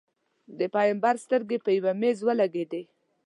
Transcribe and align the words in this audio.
د 0.59 0.61
پېغمبر 0.75 1.15
سترګې 1.25 1.57
په 1.65 1.69
یوې 1.77 1.93
مېږې 2.01 2.23
ولګېدې. 2.25 2.81